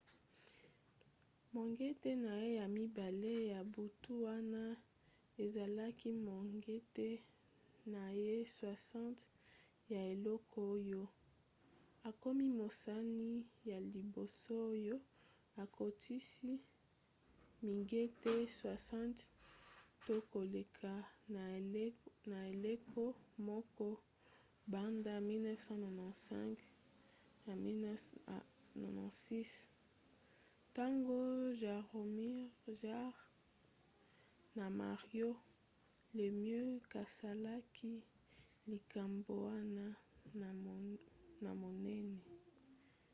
mongete 1.53 2.11
na 2.25 2.33
ye 2.43 2.49
ya 2.59 2.65
mibale 2.75 3.33
ya 3.53 3.59
butu 3.73 4.11
wana 4.27 4.63
ezalaki 5.43 6.09
mongete 6.27 7.09
na 7.93 8.03
ye 8.23 8.35
60 8.59 9.91
ya 9.93 10.01
eleko 10.13 10.59
oyo 10.77 11.03
akomi 12.09 12.45
mosani 12.59 13.31
ya 13.71 13.77
liboso 13.95 14.51
oyo 14.71 14.95
akotisi 15.63 16.53
mingete 17.65 18.31
60 18.75 19.19
to 20.05 20.15
koleka 20.33 20.93
na 22.31 22.35
eleko 22.53 23.03
moko 23.47 23.87
banda 24.71 25.13
1995-96 25.19 26.57
ntango 30.69 31.19
jaromir 31.61 32.39
jagr 32.81 33.17
na 34.57 34.65
mario 34.79 35.29
lemieux 36.17 36.73
basalaki 36.91 37.93
likambo 38.71 39.33
wana 39.47 39.85
ya 41.43 41.51
monene 41.61 42.21